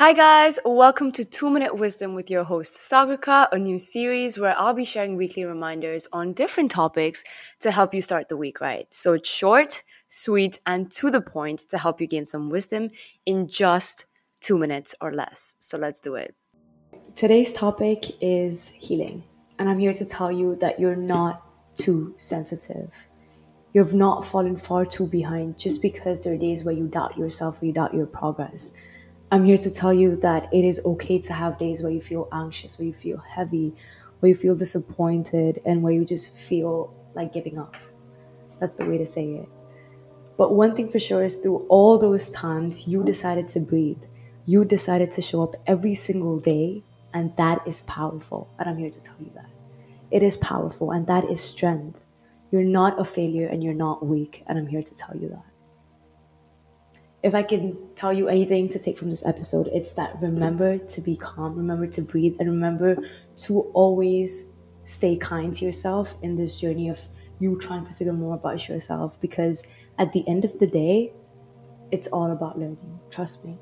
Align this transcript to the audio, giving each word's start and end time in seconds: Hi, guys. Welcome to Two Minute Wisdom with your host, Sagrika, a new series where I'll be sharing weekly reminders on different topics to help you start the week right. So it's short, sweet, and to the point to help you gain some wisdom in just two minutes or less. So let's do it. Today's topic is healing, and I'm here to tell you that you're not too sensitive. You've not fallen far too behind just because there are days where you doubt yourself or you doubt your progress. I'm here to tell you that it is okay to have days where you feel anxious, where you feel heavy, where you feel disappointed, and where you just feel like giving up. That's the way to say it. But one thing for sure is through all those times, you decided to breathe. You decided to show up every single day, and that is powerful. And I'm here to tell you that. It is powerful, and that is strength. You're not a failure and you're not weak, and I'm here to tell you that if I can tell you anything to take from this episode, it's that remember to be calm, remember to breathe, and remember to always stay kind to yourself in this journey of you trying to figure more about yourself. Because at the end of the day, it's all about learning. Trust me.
Hi, 0.00 0.14
guys. 0.14 0.58
Welcome 0.64 1.12
to 1.12 1.26
Two 1.26 1.50
Minute 1.50 1.76
Wisdom 1.76 2.14
with 2.14 2.30
your 2.30 2.44
host, 2.44 2.72
Sagrika, 2.72 3.48
a 3.52 3.58
new 3.58 3.78
series 3.78 4.38
where 4.38 4.58
I'll 4.58 4.72
be 4.72 4.86
sharing 4.86 5.14
weekly 5.14 5.44
reminders 5.44 6.08
on 6.10 6.32
different 6.32 6.70
topics 6.70 7.22
to 7.58 7.70
help 7.70 7.92
you 7.92 8.00
start 8.00 8.30
the 8.30 8.36
week 8.38 8.62
right. 8.62 8.88
So 8.92 9.12
it's 9.12 9.28
short, 9.28 9.82
sweet, 10.08 10.58
and 10.64 10.90
to 10.92 11.10
the 11.10 11.20
point 11.20 11.60
to 11.68 11.76
help 11.76 12.00
you 12.00 12.06
gain 12.06 12.24
some 12.24 12.48
wisdom 12.48 12.88
in 13.26 13.46
just 13.46 14.06
two 14.40 14.56
minutes 14.56 14.94
or 15.02 15.12
less. 15.12 15.54
So 15.58 15.76
let's 15.76 16.00
do 16.00 16.14
it. 16.14 16.34
Today's 17.14 17.52
topic 17.52 18.06
is 18.22 18.72
healing, 18.78 19.24
and 19.58 19.68
I'm 19.68 19.80
here 19.80 19.92
to 19.92 20.04
tell 20.06 20.32
you 20.32 20.56
that 20.56 20.80
you're 20.80 20.96
not 20.96 21.42
too 21.74 22.14
sensitive. 22.16 23.06
You've 23.74 23.92
not 23.92 24.24
fallen 24.24 24.56
far 24.56 24.86
too 24.86 25.06
behind 25.06 25.58
just 25.58 25.82
because 25.82 26.20
there 26.20 26.32
are 26.32 26.38
days 26.38 26.64
where 26.64 26.74
you 26.74 26.88
doubt 26.88 27.18
yourself 27.18 27.60
or 27.60 27.66
you 27.66 27.72
doubt 27.72 27.92
your 27.92 28.06
progress. 28.06 28.72
I'm 29.32 29.44
here 29.44 29.58
to 29.58 29.72
tell 29.72 29.94
you 29.94 30.16
that 30.16 30.52
it 30.52 30.64
is 30.64 30.80
okay 30.84 31.20
to 31.20 31.32
have 31.32 31.56
days 31.56 31.84
where 31.84 31.92
you 31.92 32.00
feel 32.00 32.26
anxious, 32.32 32.76
where 32.76 32.86
you 32.86 32.92
feel 32.92 33.18
heavy, 33.18 33.76
where 34.18 34.30
you 34.30 34.34
feel 34.34 34.56
disappointed, 34.56 35.60
and 35.64 35.84
where 35.84 35.92
you 35.92 36.04
just 36.04 36.36
feel 36.36 36.92
like 37.14 37.32
giving 37.32 37.56
up. 37.56 37.76
That's 38.58 38.74
the 38.74 38.84
way 38.84 38.98
to 38.98 39.06
say 39.06 39.34
it. 39.34 39.48
But 40.36 40.54
one 40.54 40.74
thing 40.74 40.88
for 40.88 40.98
sure 40.98 41.22
is 41.22 41.36
through 41.36 41.64
all 41.68 41.96
those 41.96 42.32
times, 42.32 42.88
you 42.88 43.04
decided 43.04 43.46
to 43.48 43.60
breathe. 43.60 44.02
You 44.46 44.64
decided 44.64 45.12
to 45.12 45.22
show 45.22 45.44
up 45.44 45.54
every 45.64 45.94
single 45.94 46.40
day, 46.40 46.82
and 47.14 47.32
that 47.36 47.64
is 47.68 47.82
powerful. 47.82 48.48
And 48.58 48.68
I'm 48.68 48.78
here 48.78 48.90
to 48.90 49.00
tell 49.00 49.16
you 49.20 49.30
that. 49.36 49.50
It 50.10 50.24
is 50.24 50.36
powerful, 50.38 50.90
and 50.90 51.06
that 51.06 51.30
is 51.30 51.40
strength. 51.40 52.00
You're 52.50 52.64
not 52.64 52.98
a 52.98 53.04
failure 53.04 53.46
and 53.46 53.62
you're 53.62 53.74
not 53.74 54.04
weak, 54.04 54.42
and 54.48 54.58
I'm 54.58 54.66
here 54.66 54.82
to 54.82 54.96
tell 54.96 55.16
you 55.16 55.28
that 55.28 55.44
if 57.22 57.34
I 57.34 57.42
can 57.42 57.76
tell 57.94 58.12
you 58.12 58.28
anything 58.28 58.68
to 58.70 58.78
take 58.78 58.96
from 58.96 59.10
this 59.10 59.24
episode, 59.26 59.68
it's 59.72 59.92
that 59.92 60.16
remember 60.20 60.78
to 60.78 61.00
be 61.00 61.16
calm, 61.16 61.54
remember 61.56 61.86
to 61.88 62.02
breathe, 62.02 62.36
and 62.40 62.48
remember 62.48 62.96
to 63.44 63.60
always 63.74 64.44
stay 64.84 65.16
kind 65.16 65.52
to 65.54 65.64
yourself 65.64 66.14
in 66.22 66.34
this 66.34 66.58
journey 66.60 66.88
of 66.88 67.08
you 67.38 67.58
trying 67.58 67.84
to 67.84 67.92
figure 67.92 68.12
more 68.12 68.34
about 68.34 68.68
yourself. 68.68 69.20
Because 69.20 69.62
at 69.98 70.12
the 70.12 70.26
end 70.26 70.44
of 70.44 70.58
the 70.58 70.66
day, 70.66 71.12
it's 71.90 72.06
all 72.06 72.30
about 72.30 72.58
learning. 72.58 73.00
Trust 73.10 73.44
me. 73.44 73.58